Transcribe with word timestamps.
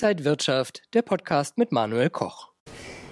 Inside 0.00 0.24
Wirtschaft, 0.24 0.82
der 0.94 1.02
Podcast 1.02 1.58
mit 1.58 1.72
Manuel 1.72 2.08
Koch. 2.08 2.50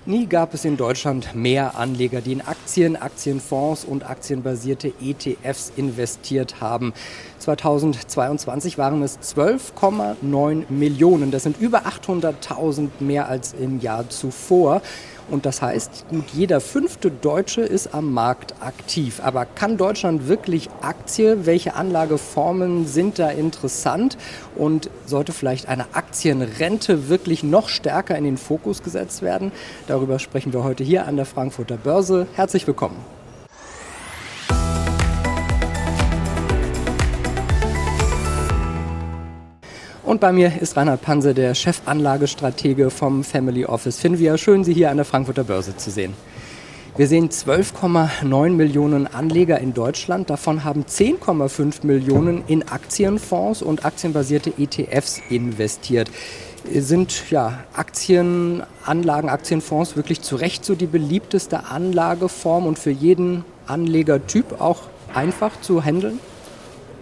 Nie 0.04 0.28
gab 0.28 0.54
es 0.54 0.64
in 0.64 0.76
Deutschland 0.76 1.34
mehr 1.34 1.76
Anleger, 1.76 2.20
die 2.20 2.30
in 2.30 2.42
Aktien, 2.42 2.94
Aktienfonds 2.94 3.84
und 3.84 4.08
aktienbasierte 4.08 4.92
ETFs 5.02 5.72
investiert 5.74 6.60
haben. 6.60 6.94
2022 7.40 8.78
waren 8.78 9.02
es 9.02 9.18
12,9 9.18 10.70
Millionen. 10.70 11.32
Das 11.32 11.42
sind 11.42 11.60
über 11.60 11.86
800.000 11.86 12.90
mehr 13.00 13.28
als 13.28 13.52
im 13.52 13.80
Jahr 13.80 14.08
zuvor. 14.08 14.80
Und 15.28 15.44
das 15.44 15.60
heißt, 15.60 16.06
gut 16.08 16.28
jeder 16.32 16.60
fünfte 16.60 17.10
Deutsche 17.10 17.62
ist 17.62 17.94
am 17.94 18.12
Markt 18.12 18.54
aktiv. 18.60 19.20
Aber 19.22 19.44
kann 19.44 19.76
Deutschland 19.76 20.28
wirklich 20.28 20.70
Aktie? 20.80 21.46
Welche 21.46 21.74
Anlageformen 21.74 22.86
sind 22.86 23.18
da 23.18 23.30
interessant? 23.30 24.16
Und 24.54 24.88
sollte 25.06 25.32
vielleicht 25.32 25.68
eine 25.68 25.94
Aktienrente 25.94 27.08
wirklich 27.08 27.42
noch 27.42 27.68
stärker 27.68 28.16
in 28.16 28.24
den 28.24 28.36
Fokus 28.36 28.82
gesetzt 28.82 29.22
werden? 29.22 29.52
Darüber 29.88 30.18
sprechen 30.18 30.52
wir 30.52 30.62
heute 30.62 30.84
hier 30.84 31.06
an 31.06 31.16
der 31.16 31.26
Frankfurter 31.26 31.76
Börse. 31.76 32.26
Herzlich 32.34 32.66
willkommen. 32.66 33.15
Und 40.06 40.20
bei 40.20 40.30
mir 40.30 40.52
ist 40.62 40.76
Reinhard 40.76 41.02
Panse, 41.02 41.34
der 41.34 41.52
Chefanlagestratege 41.52 42.90
vom 42.90 43.24
Family 43.24 43.64
Office 43.64 43.98
Finvia. 43.98 44.38
Schön, 44.38 44.62
Sie 44.62 44.72
hier 44.72 44.92
an 44.92 44.98
der 44.98 45.04
Frankfurter 45.04 45.42
Börse 45.42 45.76
zu 45.76 45.90
sehen. 45.90 46.14
Wir 46.96 47.08
sehen 47.08 47.28
12,9 47.28 48.50
Millionen 48.50 49.08
Anleger 49.08 49.58
in 49.58 49.74
Deutschland. 49.74 50.30
Davon 50.30 50.62
haben 50.62 50.84
10,5 50.84 51.84
Millionen 51.84 52.44
in 52.46 52.68
Aktienfonds 52.68 53.62
und 53.62 53.84
aktienbasierte 53.84 54.52
ETFs 54.56 55.20
investiert. 55.28 56.08
Sind 56.72 57.28
ja 57.32 57.64
Aktienanlagen, 57.74 59.28
Aktienfonds 59.28 59.96
wirklich 59.96 60.22
zu 60.22 60.36
Recht 60.36 60.64
so 60.64 60.76
die 60.76 60.86
beliebteste 60.86 61.64
Anlageform 61.64 62.66
und 62.66 62.78
für 62.78 62.92
jeden 62.92 63.44
Anlegertyp 63.66 64.60
auch 64.60 64.82
einfach 65.12 65.60
zu 65.62 65.82
handeln? 65.82 66.20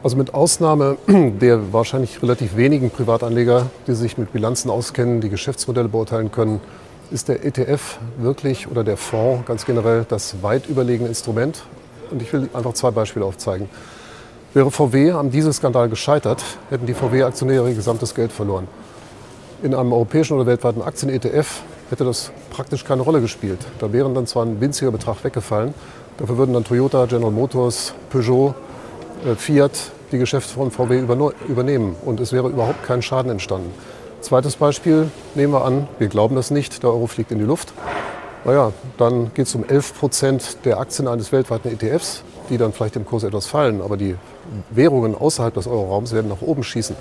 Also 0.05 0.19
mit 0.19 0.35
Ausnahme 0.35 0.99
der 1.09 1.73
wahrscheinlich 1.73 2.23
relativ 2.23 2.57
wenigen 2.57 2.91
Privatanleger, 2.91 3.71
die 3.87 3.95
sich 3.95 4.19
mit 4.19 4.35
Bilanzen 4.35 4.71
auskennen, 4.71 5.23
die 5.23 5.31
Geschäftsmodelle 5.31 5.89
beurteilen 5.89 6.31
können, 6.31 6.61
ist 7.11 7.29
der 7.29 7.43
ETF 7.43 7.99
wirklich 8.19 8.71
oder 8.71 8.85
der 8.85 8.99
Fonds 8.99 9.47
ganz 9.47 9.65
generell 9.65 10.05
das 10.07 10.43
weit 10.43 10.69
überlegene 10.69 11.09
Instrument. 11.09 11.63
Und 12.11 12.21
ich 12.21 12.31
will 12.35 12.51
einfach 12.53 12.75
zwei 12.75 12.91
Beispiele 12.91 13.25
aufzeigen. 13.25 13.71
Wäre 14.53 14.71
VW 14.71 15.13
am 15.13 15.31
Dieselskandal 15.31 15.89
gescheitert, 15.89 16.45
hätten 16.69 16.85
die 16.85 16.93
VW-Aktionäre 16.93 17.71
ihr 17.71 17.75
gesamtes 17.75 18.15
Geld 18.15 18.31
verloren. 18.31 18.69
In 19.63 19.75
einem 19.75 19.95
europäischen 19.95 20.35
oder 20.35 20.45
weltweiten 20.45 20.83
Aktien-ETF 20.83 21.63
hätte 21.89 22.05
das 22.05 22.31
praktisch 22.51 22.85
keine 22.85 23.01
Rolle 23.01 23.23
gespielt. 23.23 23.61
Da 23.79 23.91
wären 23.91 24.15
dann 24.15 24.27
zwar 24.27 24.45
ein 24.45 24.61
winziger 24.61 24.91
Betrag 24.91 25.25
weggefallen, 25.25 25.73
dafür 26.19 26.37
würden 26.37 26.53
dann 26.53 26.65
Toyota, 26.65 27.07
General 27.07 27.33
Motors, 27.33 27.95
Peugeot, 28.11 28.55
Fiat 29.37 29.93
die 30.13 30.19
Geschäfte 30.19 30.53
von 30.53 30.71
VW 30.71 31.03
übernehmen 31.49 31.97
und 32.05 32.21
es 32.21 32.33
wäre 32.33 32.49
überhaupt 32.49 32.85
kein 32.85 33.03
Schaden 33.03 33.31
entstanden. 33.31 33.73
Zweites 34.21 34.57
Beispiel, 34.57 35.11
nehmen 35.35 35.53
wir 35.53 35.65
an, 35.65 35.89
wir 35.99 36.09
glauben 36.09 36.37
das 36.37 36.51
nicht, 36.51 36.83
der 36.83 36.91
Euro 36.91 37.07
fliegt 37.07 37.31
in 37.31 37.39
die 37.39 37.45
Luft. 37.45 37.73
Naja, 38.45 38.73
dann 38.99 39.33
geht 39.35 39.47
es 39.47 39.55
um 39.55 39.65
11 39.65 39.99
Prozent 39.99 40.57
der 40.65 40.79
Aktien 40.79 41.09
eines 41.09 41.33
weltweiten 41.33 41.69
ETFs, 41.73 42.23
die 42.51 42.59
dann 42.59 42.73
vielleicht 42.73 42.97
im 42.97 43.07
Kurs 43.07 43.23
etwas 43.23 43.47
fallen, 43.47 43.81
aber 43.81 43.97
die 43.97 44.17
Währungen 44.71 45.15
außerhalb 45.15 45.55
des 45.55 45.67
Euroraums 45.67 46.13
werden 46.13 46.29
nach 46.29 46.43
oben 46.43 46.63
schießen. 46.63 46.95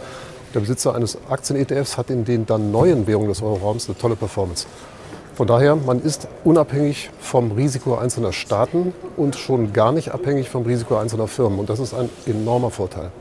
Der 0.53 0.61
Besitzer 0.61 0.95
eines 0.95 1.17
Aktien-ETFs 1.29 1.97
hat 1.97 2.09
in 2.09 2.25
den 2.25 2.45
dann 2.45 2.71
neuen 2.71 3.07
Währungen 3.07 3.29
des 3.29 3.41
Euroraums 3.41 3.87
eine 3.87 3.97
tolle 3.97 4.15
Performance. 4.15 4.67
Von 5.35 5.47
daher, 5.47 5.75
man 5.75 5.99
ist 5.99 6.27
unabhängig 6.43 7.09
vom 7.19 7.53
Risiko 7.53 7.95
einzelner 7.95 8.33
Staaten 8.33 8.93
und 9.17 9.35
schon 9.35 9.73
gar 9.73 9.91
nicht 9.91 10.11
abhängig 10.11 10.47
vom 10.47 10.61
Risiko 10.63 10.97
einzelner 10.97 11.27
Firmen. 11.27 11.57
Und 11.57 11.71
das 11.71 11.79
ist 11.79 11.95
ein 11.95 12.07
enormer 12.27 12.69
Vorteil. 12.69 13.11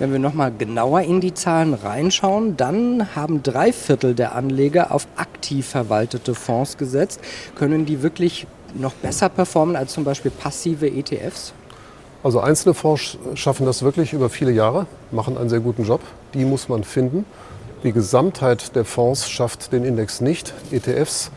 Wenn 0.00 0.10
wir 0.10 0.18
nochmal 0.18 0.52
genauer 0.56 1.02
in 1.02 1.20
die 1.20 1.34
Zahlen 1.34 1.74
reinschauen, 1.74 2.56
dann 2.56 3.14
haben 3.14 3.44
drei 3.44 3.72
Viertel 3.72 4.14
der 4.14 4.34
Anleger 4.34 4.92
auf 4.92 5.06
aktiv 5.14 5.68
verwaltete 5.68 6.34
Fonds 6.34 6.76
gesetzt. 6.76 7.20
Können 7.54 7.86
die 7.86 8.02
wirklich 8.02 8.48
noch 8.74 8.94
besser 8.94 9.28
performen 9.28 9.76
als 9.76 9.92
zum 9.92 10.02
Beispiel 10.02 10.32
passive 10.32 10.88
ETFs? 10.88 11.52
Also 12.24 12.40
einzelne 12.40 12.74
Fonds 12.74 13.16
schaffen 13.34 13.64
das 13.64 13.84
wirklich 13.84 14.12
über 14.12 14.28
viele 14.28 14.50
Jahre, 14.50 14.86
machen 15.12 15.38
einen 15.38 15.50
sehr 15.50 15.60
guten 15.60 15.84
Job. 15.84 16.00
Die 16.34 16.44
muss 16.44 16.68
man 16.68 16.82
finden. 16.82 17.24
Die 17.84 17.92
Gesamtheit 17.92 18.74
der 18.74 18.84
Fonds 18.84 19.30
schafft 19.30 19.72
den 19.72 19.84
Index 19.84 20.20
nicht. 20.20 20.52
ETFs 20.72 21.30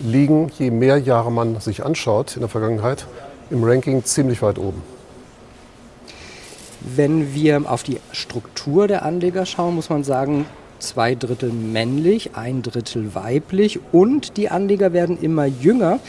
liegen, 0.00 0.50
je 0.58 0.70
mehr 0.70 0.96
Jahre 0.96 1.30
man 1.30 1.60
sich 1.60 1.84
anschaut 1.84 2.36
in 2.36 2.40
der 2.40 2.48
Vergangenheit, 2.48 3.06
im 3.50 3.62
Ranking 3.62 4.02
ziemlich 4.02 4.40
weit 4.40 4.58
oben. 4.58 4.82
Wenn 6.80 7.34
wir 7.34 7.70
auf 7.70 7.82
die 7.82 8.00
Struktur 8.12 8.88
der 8.88 9.04
Anleger 9.04 9.44
schauen, 9.44 9.74
muss 9.74 9.90
man 9.90 10.04
sagen, 10.04 10.46
zwei 10.78 11.14
Drittel 11.14 11.52
männlich, 11.52 12.30
ein 12.34 12.62
Drittel 12.62 13.14
weiblich 13.14 13.78
und 13.92 14.38
die 14.38 14.48
Anleger 14.48 14.94
werden 14.94 15.20
immer 15.20 15.44
jünger. 15.44 16.00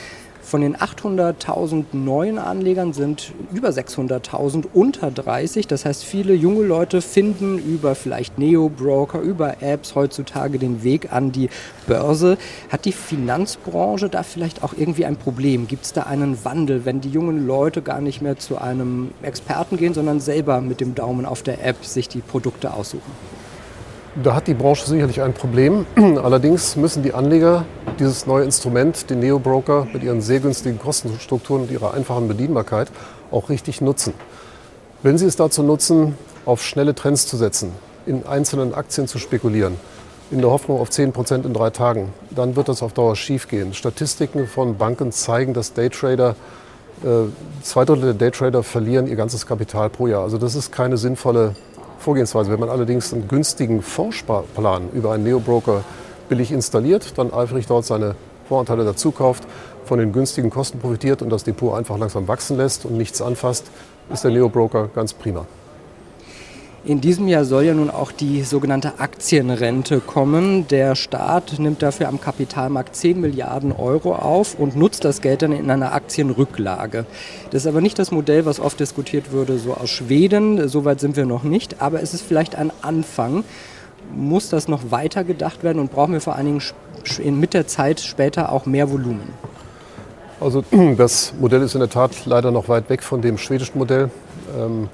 Von 0.43 0.61
den 0.61 0.75
800.000 0.75 1.85
neuen 1.93 2.37
Anlegern 2.37 2.93
sind 2.93 3.31
über 3.53 3.69
600.000 3.69 4.65
unter 4.73 5.09
30. 5.09 5.67
Das 5.67 5.85
heißt, 5.85 6.03
viele 6.03 6.33
junge 6.33 6.63
Leute 6.63 7.01
finden 7.01 7.57
über 7.57 7.95
vielleicht 7.95 8.37
Neo-Broker, 8.37 9.21
über 9.21 9.61
Apps 9.61 9.95
heutzutage 9.95 10.59
den 10.59 10.83
Weg 10.83 11.11
an 11.13 11.31
die 11.31 11.49
Börse. 11.87 12.37
Hat 12.69 12.85
die 12.85 12.91
Finanzbranche 12.91 14.09
da 14.09 14.21
vielleicht 14.21 14.63
auch 14.63 14.73
irgendwie 14.77 15.05
ein 15.05 15.15
Problem? 15.15 15.67
Gibt 15.67 15.85
es 15.85 15.93
da 15.93 16.03
einen 16.03 16.43
Wandel, 16.45 16.85
wenn 16.85 17.01
die 17.01 17.09
jungen 17.09 17.47
Leute 17.47 17.81
gar 17.81 18.01
nicht 18.01 18.21
mehr 18.21 18.37
zu 18.37 18.57
einem 18.57 19.11
Experten 19.23 19.77
gehen, 19.77 19.93
sondern 19.93 20.19
selber 20.19 20.61
mit 20.61 20.81
dem 20.81 20.93
Daumen 20.93 21.25
auf 21.25 21.41
der 21.41 21.65
App 21.65 21.83
sich 21.85 22.09
die 22.09 22.19
Produkte 22.19 22.73
aussuchen? 22.73 23.11
Da 24.21 24.35
hat 24.35 24.45
die 24.45 24.53
Branche 24.53 24.85
sicherlich 24.85 25.23
ein 25.23 25.33
Problem. 25.33 25.87
Allerdings 25.95 26.75
müssen 26.75 27.01
die 27.01 27.15
Anleger 27.15 27.65
dieses 27.97 28.27
neue 28.27 28.43
Instrument, 28.43 29.09
den 29.09 29.19
Neo-Broker 29.19 29.87
mit 29.91 30.03
ihren 30.03 30.21
sehr 30.21 30.39
günstigen 30.39 30.77
Kostenstrukturen 30.77 31.63
und 31.63 31.71
ihrer 31.71 31.95
einfachen 31.95 32.27
Bedienbarkeit, 32.27 32.89
auch 33.31 33.49
richtig 33.49 33.81
nutzen. 33.81 34.13
Wenn 35.01 35.17
sie 35.17 35.25
es 35.25 35.35
dazu 35.35 35.63
nutzen, 35.63 36.15
auf 36.45 36.61
schnelle 36.61 36.93
Trends 36.93 37.25
zu 37.25 37.37
setzen, 37.37 37.71
in 38.05 38.23
einzelnen 38.27 38.75
Aktien 38.75 39.07
zu 39.07 39.17
spekulieren, 39.17 39.77
in 40.29 40.41
der 40.41 40.51
Hoffnung 40.51 40.79
auf 40.79 40.91
10 40.91 41.11
Prozent 41.11 41.47
in 41.47 41.53
drei 41.53 41.71
Tagen, 41.71 42.13
dann 42.29 42.55
wird 42.55 42.69
das 42.69 42.83
auf 42.83 42.93
Dauer 42.93 43.15
schiefgehen. 43.15 43.73
Statistiken 43.73 44.45
von 44.45 44.77
Banken 44.77 45.11
zeigen, 45.11 45.55
dass 45.55 45.73
Daytrader, 45.73 46.35
äh, 47.03 47.07
zwei 47.63 47.83
Drittel 47.83 48.13
der 48.13 48.13
Daytrader 48.13 48.61
verlieren 48.61 49.07
ihr 49.07 49.15
ganzes 49.15 49.47
Kapital 49.47 49.89
pro 49.89 50.05
Jahr. 50.05 50.21
Also 50.21 50.37
das 50.37 50.53
ist 50.53 50.71
keine 50.71 50.97
sinnvolle 50.97 51.55
Vorgehensweise. 52.03 52.51
Wenn 52.51 52.59
man 52.59 52.69
allerdings 52.69 53.13
einen 53.13 53.27
günstigen 53.27 53.81
Fondssparplan 53.81 54.89
über 54.93 55.13
einen 55.13 55.23
Neo-Broker 55.23 55.83
billig 56.27 56.51
installiert, 56.51 57.17
dann 57.17 57.33
eifrig 57.33 57.65
dort 57.65 57.85
seine 57.85 58.15
Voranteile 58.49 58.83
dazu 58.83 59.11
kauft, 59.11 59.43
von 59.85 59.99
den 59.99 60.11
günstigen 60.11 60.49
Kosten 60.49 60.79
profitiert 60.79 61.21
und 61.21 61.29
das 61.29 61.45
Depot 61.45 61.73
einfach 61.73 61.97
langsam 61.97 62.27
wachsen 62.27 62.57
lässt 62.57 62.85
und 62.85 62.97
nichts 62.97 63.21
anfasst, 63.21 63.67
ist 64.11 64.23
der 64.23 64.31
Neo-Broker 64.31 64.89
ganz 64.93 65.13
prima. 65.13 65.45
In 66.85 66.99
diesem 66.99 67.29
Jahr 67.29 67.45
soll 67.45 67.63
ja 67.63 67.73
nun 67.73 67.89
auch 67.89 68.11
die 68.11 68.43
sogenannte 68.43 68.99
Aktienrente 68.99 70.01
kommen. 70.01 70.67
Der 70.67 70.95
Staat 70.95 71.57
nimmt 71.57 71.81
dafür 71.81 72.09
am 72.09 72.19
Kapitalmarkt 72.19 72.93
10 72.93 73.21
Milliarden 73.21 73.71
Euro 73.71 74.13
auf 74.15 74.59
und 74.59 74.75
nutzt 74.75 75.05
das 75.05 75.21
Geld 75.21 75.43
dann 75.43 75.53
in 75.53 75.71
einer 75.71 75.93
Aktienrücklage. 75.93 77.05
Das 77.51 77.61
ist 77.61 77.67
aber 77.67 77.79
nicht 77.79 77.99
das 77.99 78.11
Modell, 78.11 78.45
was 78.45 78.59
oft 78.59 78.81
diskutiert 78.81 79.31
würde, 79.31 79.59
so 79.59 79.75
aus 79.75 79.91
Schweden. 79.91 80.67
Soweit 80.67 80.99
sind 80.99 81.15
wir 81.15 81.25
noch 81.25 81.43
nicht. 81.43 81.81
Aber 81.81 82.01
es 82.01 82.13
ist 82.13 82.21
vielleicht 82.21 82.55
ein 82.55 82.69
Anfang. 82.81 83.45
Muss 84.13 84.49
das 84.49 84.67
noch 84.67 84.91
weiter 84.91 85.23
gedacht 85.23 85.63
werden 85.63 85.79
und 85.79 85.89
brauchen 85.89 86.11
wir 86.11 86.19
vor 86.19 86.35
allen 86.35 86.59
Dingen 86.59 87.39
mit 87.39 87.53
der 87.53 87.65
Zeit 87.65 88.01
später 88.01 88.51
auch 88.51 88.65
mehr 88.65 88.91
Volumen? 88.91 89.29
Also 90.41 90.65
das 90.97 91.33
Modell 91.39 91.61
ist 91.61 91.75
in 91.75 91.79
der 91.79 91.89
Tat 91.89 92.25
leider 92.25 92.51
noch 92.51 92.67
weit 92.67 92.89
weg 92.89 93.03
von 93.03 93.21
dem 93.21 93.37
schwedischen 93.37 93.77
Modell. 93.77 94.09
Ähm, 94.59 94.89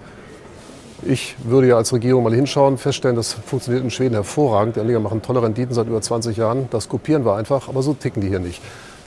ich 1.03 1.35
würde 1.43 1.67
ja 1.67 1.77
als 1.77 1.93
Regierung 1.93 2.23
mal 2.23 2.33
hinschauen, 2.33 2.77
feststellen, 2.77 3.15
das 3.15 3.33
funktioniert 3.33 3.83
in 3.83 3.91
Schweden 3.91 4.15
hervorragend. 4.15 4.75
Die 4.75 4.79
Anleger 4.79 4.99
machen 4.99 5.21
tolle 5.21 5.41
Renditen 5.41 5.73
seit 5.73 5.87
über 5.87 6.01
20 6.01 6.35
Jahren. 6.37 6.67
Das 6.71 6.89
kopieren 6.89 7.25
wir 7.25 7.35
einfach, 7.35 7.69
aber 7.69 7.81
so 7.81 7.93
ticken 7.93 8.21
die 8.21 8.27
hier 8.27 8.39
nicht. 8.39 8.61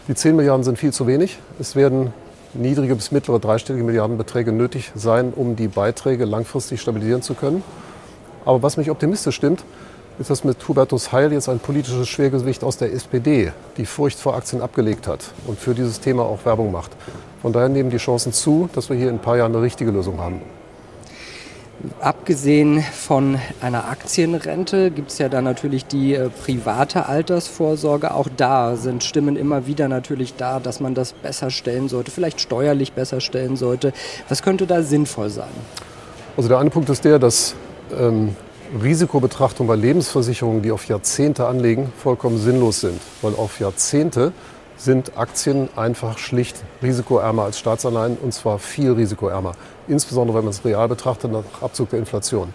Die 0.08 0.14
10 0.14 0.34
Milliarden 0.34 0.64
sind 0.64 0.78
viel 0.78 0.92
zu 0.92 1.06
wenig. 1.06 1.38
Es 1.60 1.76
werden 1.76 2.12
niedrige 2.54 2.94
bis 2.94 3.12
mittlere 3.12 3.38
dreistellige 3.38 3.84
Milliardenbeträge 3.84 4.52
nötig 4.52 4.92
sein, 4.94 5.32
um 5.34 5.56
die 5.56 5.68
Beiträge 5.68 6.24
langfristig 6.24 6.80
stabilisieren 6.80 7.22
zu 7.22 7.34
können. 7.34 7.62
Aber 8.44 8.62
was 8.62 8.76
mich 8.76 8.90
optimistisch 8.90 9.36
stimmt, 9.36 9.64
ist, 10.18 10.30
dass 10.30 10.44
mit 10.44 10.66
Hubertus 10.68 11.12
Heil 11.12 11.32
jetzt 11.32 11.48
ein 11.48 11.58
politisches 11.58 12.08
Schwergewicht 12.08 12.64
aus 12.64 12.76
der 12.76 12.92
SPD 12.92 13.52
die 13.76 13.86
Furcht 13.86 14.18
vor 14.18 14.34
Aktien 14.34 14.60
abgelegt 14.60 15.06
hat 15.06 15.20
und 15.46 15.58
für 15.58 15.74
dieses 15.74 16.00
Thema 16.00 16.24
auch 16.24 16.44
Werbung 16.44 16.72
macht. 16.72 16.90
Von 17.40 17.52
daher 17.52 17.68
nehmen 17.68 17.90
die 17.90 17.96
Chancen 17.96 18.32
zu, 18.32 18.68
dass 18.74 18.90
wir 18.90 18.96
hier 18.96 19.08
in 19.08 19.16
ein 19.16 19.22
paar 19.22 19.36
Jahren 19.36 19.54
eine 19.54 19.62
richtige 19.62 19.90
Lösung 19.90 20.18
haben. 20.18 20.40
Abgesehen 22.00 22.80
von 22.80 23.38
einer 23.60 23.88
Aktienrente 23.88 24.92
gibt 24.92 25.10
es 25.10 25.18
ja 25.18 25.28
dann 25.28 25.42
natürlich 25.42 25.84
die 25.84 26.14
äh, 26.14 26.28
private 26.28 27.06
Altersvorsorge. 27.06 28.14
Auch 28.14 28.28
da 28.36 28.76
sind 28.76 29.02
Stimmen 29.02 29.34
immer 29.34 29.66
wieder 29.66 29.88
natürlich 29.88 30.34
da, 30.34 30.60
dass 30.60 30.78
man 30.78 30.94
das 30.94 31.12
besser 31.12 31.50
stellen 31.50 31.88
sollte, 31.88 32.12
vielleicht 32.12 32.40
steuerlich 32.40 32.92
besser 32.92 33.20
stellen 33.20 33.56
sollte. 33.56 33.92
Was 34.28 34.42
könnte 34.42 34.68
da 34.68 34.82
sinnvoll 34.82 35.28
sein? 35.30 35.50
Also 36.36 36.48
der 36.48 36.58
eine 36.58 36.70
Punkt 36.70 36.88
ist 36.88 37.04
der, 37.04 37.18
dass 37.18 37.56
ähm, 37.98 38.36
Risikobetrachtung 38.80 39.66
bei 39.66 39.74
Lebensversicherungen, 39.74 40.62
die 40.62 40.70
auf 40.70 40.86
Jahrzehnte 40.86 41.46
anlegen, 41.46 41.92
vollkommen 41.98 42.38
sinnlos 42.38 42.80
sind, 42.80 43.00
weil 43.22 43.34
auf 43.34 43.58
Jahrzehnte 43.58 44.32
sind 44.84 45.16
Aktien 45.16 45.68
einfach 45.76 46.18
schlicht 46.18 46.56
risikoärmer 46.82 47.44
als 47.44 47.58
Staatsanleihen 47.58 48.16
und 48.20 48.34
zwar 48.34 48.58
viel 48.58 48.92
risikoärmer. 48.92 49.52
Insbesondere 49.86 50.38
wenn 50.38 50.44
man 50.44 50.50
es 50.50 50.64
real 50.64 50.88
betrachtet 50.88 51.30
nach 51.30 51.44
Abzug 51.60 51.90
der 51.90 52.00
Inflation. 52.00 52.52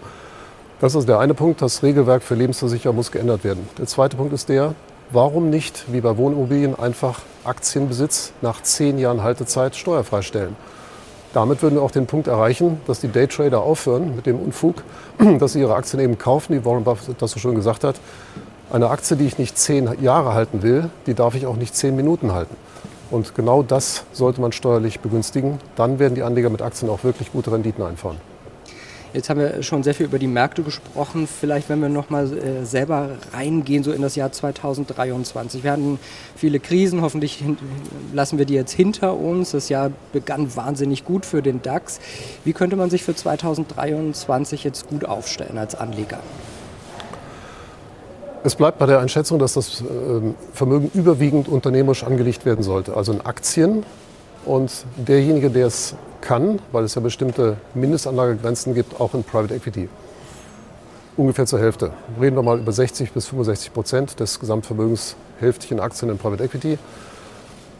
Das 0.80 0.94
ist 0.94 1.08
der 1.08 1.18
eine 1.18 1.34
Punkt. 1.34 1.62
Das 1.62 1.82
Regelwerk 1.82 2.22
für 2.22 2.34
Lebensversicherer 2.34 2.92
muss 2.92 3.10
geändert 3.10 3.44
werden. 3.44 3.68
Der 3.78 3.86
zweite 3.86 4.16
Punkt 4.16 4.32
ist 4.32 4.48
der, 4.48 4.74
warum 5.10 5.50
nicht, 5.50 5.86
wie 5.92 6.00
bei 6.00 6.16
Wohnimmobilien, 6.16 6.78
einfach 6.78 7.20
Aktienbesitz 7.44 8.32
nach 8.42 8.62
zehn 8.62 8.98
Jahren 8.98 9.22
Haltezeit 9.22 9.74
steuerfrei 9.74 10.22
stellen? 10.22 10.54
Damit 11.32 11.62
würden 11.62 11.76
wir 11.76 11.82
auch 11.82 11.90
den 11.90 12.06
Punkt 12.06 12.26
erreichen, 12.26 12.80
dass 12.86 13.00
die 13.00 13.08
Daytrader 13.08 13.60
aufhören 13.60 14.16
mit 14.16 14.26
dem 14.26 14.38
Unfug, 14.38 14.82
dass 15.38 15.54
sie 15.54 15.60
ihre 15.60 15.74
Aktien 15.74 16.00
eben 16.00 16.18
kaufen, 16.18 16.54
wie 16.54 16.64
Warren 16.64 16.84
Buffett 16.84 17.20
das 17.20 17.32
so 17.32 17.40
schön 17.40 17.54
gesagt 17.54 17.84
hat, 17.84 17.96
eine 18.70 18.90
Aktie, 18.90 19.16
die 19.16 19.26
ich 19.26 19.38
nicht 19.38 19.58
zehn 19.58 19.88
Jahre 20.02 20.34
halten 20.34 20.62
will, 20.62 20.90
die 21.06 21.14
darf 21.14 21.34
ich 21.34 21.46
auch 21.46 21.56
nicht 21.56 21.74
zehn 21.74 21.96
Minuten 21.96 22.32
halten. 22.32 22.56
Und 23.10 23.34
genau 23.34 23.62
das 23.62 24.04
sollte 24.12 24.40
man 24.40 24.52
steuerlich 24.52 25.00
begünstigen. 25.00 25.58
Dann 25.76 25.98
werden 25.98 26.14
die 26.14 26.22
Anleger 26.22 26.50
mit 26.50 26.60
Aktien 26.60 26.90
auch 26.90 27.04
wirklich 27.04 27.32
gute 27.32 27.50
Renditen 27.50 27.82
einfahren. 27.82 28.18
Jetzt 29.14 29.30
haben 29.30 29.40
wir 29.40 29.62
schon 29.62 29.82
sehr 29.82 29.94
viel 29.94 30.04
über 30.04 30.18
die 30.18 30.26
Märkte 30.26 30.62
gesprochen. 30.62 31.26
Vielleicht, 31.26 31.70
wenn 31.70 31.80
wir 31.80 31.88
noch 31.88 32.10
mal 32.10 32.30
äh, 32.30 32.66
selber 32.66 33.08
reingehen, 33.32 33.82
so 33.82 33.90
in 33.90 34.02
das 34.02 34.16
Jahr 34.16 34.30
2023. 34.30 35.64
Wir 35.64 35.72
hatten 35.72 35.98
viele 36.36 36.60
Krisen. 36.60 37.00
Hoffentlich 37.00 37.42
lassen 38.12 38.36
wir 38.36 38.44
die 38.44 38.52
jetzt 38.52 38.72
hinter 38.72 39.16
uns. 39.16 39.52
Das 39.52 39.70
Jahr 39.70 39.90
begann 40.12 40.54
wahnsinnig 40.54 41.06
gut 41.06 41.24
für 41.24 41.40
den 41.40 41.62
DAX. 41.62 42.00
Wie 42.44 42.52
könnte 42.52 42.76
man 42.76 42.90
sich 42.90 43.02
für 43.02 43.14
2023 43.14 44.62
jetzt 44.62 44.88
gut 44.88 45.06
aufstellen 45.06 45.56
als 45.56 45.74
Anleger? 45.74 46.18
Es 48.44 48.54
bleibt 48.54 48.78
bei 48.78 48.86
der 48.86 49.00
Einschätzung, 49.00 49.38
dass 49.38 49.54
das 49.54 49.80
ähm, 49.80 50.34
Vermögen 50.52 50.90
überwiegend 50.94 51.48
unternehmerisch 51.48 52.04
angelegt 52.04 52.46
werden 52.46 52.62
sollte, 52.62 52.96
also 52.96 53.12
in 53.12 53.20
Aktien. 53.20 53.84
Und 54.44 54.70
derjenige, 54.96 55.50
der 55.50 55.66
es 55.66 55.94
kann, 56.20 56.60
weil 56.72 56.84
es 56.84 56.94
ja 56.94 57.00
bestimmte 57.00 57.56
Mindestanlagegrenzen 57.74 58.74
gibt, 58.74 59.00
auch 59.00 59.14
in 59.14 59.24
Private 59.24 59.54
Equity. 59.54 59.88
Ungefähr 61.16 61.46
zur 61.46 61.58
Hälfte. 61.58 61.90
Reden 62.20 62.36
wir 62.36 62.42
mal 62.42 62.60
über 62.60 62.70
60 62.70 63.12
bis 63.12 63.26
65 63.26 63.72
Prozent 63.72 64.20
des 64.20 64.38
Gesamtvermögens 64.38 65.16
hälftig 65.40 65.72
in 65.72 65.80
Aktien 65.80 66.10
in 66.10 66.18
Private 66.18 66.44
Equity. 66.44 66.78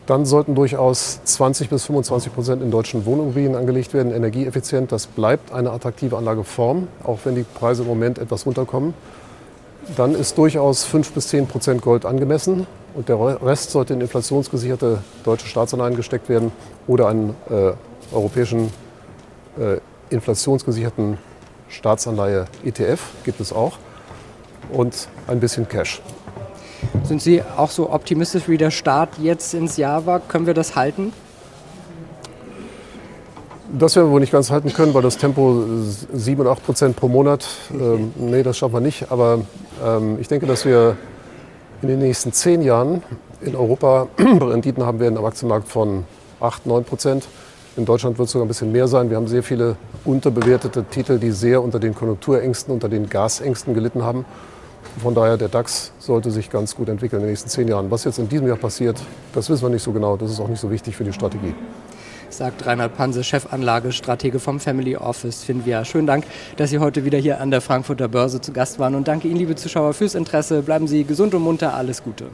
Dann 0.07 0.27
sollten 0.27 0.57
durchaus 0.57 1.21
20 1.23 1.69
bis 1.71 1.85
25 1.85 2.35
Prozent 2.35 2.63
in 2.63 2.71
deutschen 2.71 3.07
Wohnimmobilien 3.07 3.55
angelegt 3.55 3.95
werden, 3.95 4.13
energieeffizient. 4.13 4.91
Das 4.91 5.07
bleibt 5.07 5.53
eine 5.53 5.71
attraktive 5.71 6.17
Anlageform, 6.17 6.89
auch 7.05 7.21
wenn 7.25 7.37
die 7.37 7.45
Preise 7.45 7.83
im 7.83 7.89
Moment 7.89 8.19
etwas 8.19 8.45
runterkommen 8.45 8.95
dann 9.97 10.15
ist 10.15 10.37
durchaus 10.39 10.85
5 10.85 11.13
bis 11.13 11.29
10 11.29 11.47
Prozent 11.47 11.83
Gold 11.83 12.05
angemessen 12.05 12.67
und 12.95 13.09
der 13.09 13.19
Rest 13.43 13.71
sollte 13.71 13.95
in 13.95 14.01
inflationsgesicherte 14.01 15.03
deutsche 15.25 15.47
Staatsanleihen 15.47 15.97
gesteckt 15.97 16.29
werden 16.29 16.53
oder 16.87 17.09
einen 17.09 17.35
äh, 17.51 17.73
europäischen 18.13 18.73
äh, 19.59 19.79
inflationsgesicherten 20.11 21.19
Staatsanleihe 21.69 22.47
ETF 22.65 23.01
gibt 23.25 23.41
es 23.41 23.53
auch 23.53 23.79
und 24.73 25.09
ein 25.27 25.41
bisschen 25.41 25.69
Cash. 25.69 26.01
Sind 27.03 27.21
Sie 27.21 27.43
auch 27.43 27.71
so 27.71 27.91
optimistisch 27.91 28.49
wie 28.49 28.57
der 28.57 28.71
Start 28.71 29.11
jetzt 29.19 29.55
ins 29.55 29.77
Jahr 29.77 30.07
war? 30.07 30.21
Können 30.21 30.47
wir 30.47 30.55
das 30.55 30.77
halten? 30.77 31.13
Das 33.71 33.97
werden 33.97 34.09
wir 34.09 34.13
wohl 34.13 34.21
nicht 34.21 34.33
ganz 34.33 34.51
halten 34.51 34.73
können, 34.73 34.95
weil 34.95 35.03
das 35.03 35.19
Tempo 35.19 35.63
7 36.13 36.41
und 36.41 36.47
8 36.47 36.65
Prozent 36.65 36.97
pro 36.97 37.09
Monat, 37.09 37.47
ähm, 37.71 38.13
nee, 38.17 38.43
das 38.43 38.57
schaffen 38.57 38.75
wir 38.75 38.81
nicht. 38.81 39.11
Aber 39.13 39.41
ich 40.21 40.29
denke, 40.29 40.47
dass 40.47 40.65
wir 40.65 40.97
in 41.83 41.89
den 41.89 41.99
nächsten 42.01 42.33
zehn 42.33 42.63
Jahren 42.63 43.03
in 43.41 43.55
Europa 43.55 44.09
Renditen 44.19 44.85
haben 44.85 45.01
werden 45.01 45.17
am 45.17 45.25
Aktienmarkt 45.25 45.69
von 45.69 46.05
8, 46.41 46.67
9 46.67 46.85
Prozent. 46.85 47.29
In 47.77 47.85
Deutschland 47.85 48.19
wird 48.19 48.27
es 48.27 48.33
sogar 48.33 48.45
ein 48.45 48.49
bisschen 48.49 48.73
mehr 48.73 48.89
sein. 48.89 49.11
Wir 49.11 49.17
haben 49.17 49.29
sehr 49.29 49.45
viele 49.45 49.77
unterbewertete 50.05 50.85
Titel, 50.85 51.19
die 51.19 51.31
sehr 51.31 51.63
unter 51.63 51.79
den 51.79 51.95
Konjunkturängsten, 51.95 52.75
unter 52.75 52.89
den 52.89 53.09
Gasängsten 53.09 53.75
gelitten 53.75 54.03
haben. 54.03 54.25
Von 55.01 55.15
daher, 55.15 55.37
der 55.37 55.49
DAX 55.49 55.93
sollte 56.01 56.33
sich 56.33 56.51
ganz 56.51 56.75
gut 56.75 56.89
entwickeln 56.89 57.21
in 57.21 57.27
den 57.27 57.31
nächsten 57.31 57.49
zehn 57.49 57.69
Jahren. 57.69 57.91
Was 57.91 58.03
jetzt 58.05 58.19
in 58.19 58.29
diesem 58.29 58.49
Jahr 58.49 58.57
passiert, 58.57 59.01
das 59.33 59.49
wissen 59.49 59.63
wir 59.63 59.69
nicht 59.69 59.85
so 59.85 59.93
genau. 59.93 60.17
Das 60.17 60.31
ist 60.31 60.41
auch 60.41 60.49
nicht 60.49 60.61
so 60.61 60.71
wichtig 60.71 60.97
für 60.97 61.05
die 61.05 61.13
Strategie 61.13 61.55
sagt 62.31 62.67
Reinhard 62.67 62.97
Panse, 62.97 63.25
Chefanlagestratege 63.25 64.39
vom 64.39 64.61
Family 64.61 64.97
Office 64.97 65.45
Finvia. 65.45 65.85
Schönen 65.85 66.07
Dank, 66.07 66.25
dass 66.57 66.71
Sie 66.71 66.79
heute 66.79 67.05
wieder 67.05 67.19
hier 67.19 67.41
an 67.41 67.51
der 67.51 67.61
Frankfurter 67.61 68.09
Börse 68.09 68.41
zu 68.41 68.53
Gast 68.53 68.79
waren 68.79 68.95
und 68.95 69.09
danke 69.09 69.29
Ihnen, 69.29 69.39
liebe 69.39 69.57
Zuschauer, 69.57 69.95
fürs 69.95 70.15
Interesse. 70.15 70.63
Bleiben 70.63 70.87
Sie 70.87 71.05
gesund 71.05 71.35
und 71.35 71.43
munter, 71.43 71.75
alles 71.75 72.03
Gute. 72.03 72.27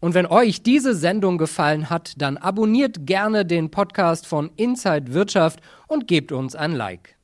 Und 0.00 0.14
wenn 0.14 0.26
euch 0.26 0.62
diese 0.62 0.94
Sendung 0.94 1.36
gefallen 1.36 1.90
hat, 1.90 2.14
dann 2.16 2.38
abonniert 2.38 3.06
gerne 3.06 3.44
den 3.44 3.70
Podcast 3.70 4.26
von 4.26 4.50
Inside 4.56 5.12
Wirtschaft 5.12 5.60
und 5.88 6.08
gebt 6.08 6.32
uns 6.32 6.56
ein 6.56 6.72
Like. 6.72 7.19